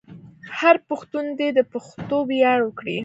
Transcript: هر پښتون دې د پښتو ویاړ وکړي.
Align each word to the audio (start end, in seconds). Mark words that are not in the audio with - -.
هر 0.59 0.75
پښتون 0.89 1.25
دې 1.39 1.49
د 1.57 1.59
پښتو 1.73 2.17
ویاړ 2.29 2.59
وکړي. 2.63 2.97